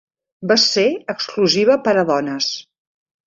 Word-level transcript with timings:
Va 0.51 0.55
ser 0.61 0.85
exclusiva 1.15 1.77
per 1.89 1.95
a 2.05 2.05
dones. 2.13 2.49